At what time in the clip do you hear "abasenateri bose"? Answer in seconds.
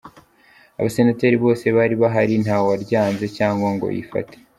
0.79-1.65